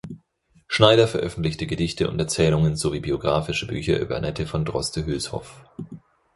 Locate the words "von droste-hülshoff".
4.47-5.61